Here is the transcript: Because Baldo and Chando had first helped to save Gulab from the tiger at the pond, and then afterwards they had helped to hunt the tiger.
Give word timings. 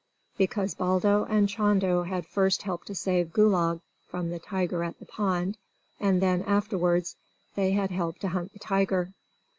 Because 0.35 0.73
Baldo 0.73 1.25
and 1.25 1.47
Chando 1.47 2.01
had 2.01 2.25
first 2.25 2.63
helped 2.63 2.87
to 2.87 2.95
save 2.95 3.31
Gulab 3.31 3.81
from 4.07 4.31
the 4.31 4.39
tiger 4.39 4.83
at 4.83 4.97
the 4.97 5.05
pond, 5.05 5.59
and 5.99 6.19
then 6.19 6.41
afterwards 6.41 7.15
they 7.53 7.73
had 7.73 7.91
helped 7.91 8.21
to 8.21 8.29
hunt 8.29 8.51
the 8.51 8.57
tiger. 8.57 9.13